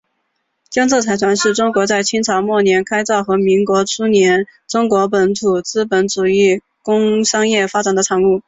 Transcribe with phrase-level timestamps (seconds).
[0.71, 8.39] 江浙财团是中国在清朝末年开阜和民国初年中国本土资本主义工商业发展的产物。